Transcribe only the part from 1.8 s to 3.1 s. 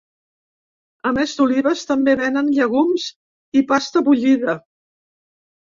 també venen llegums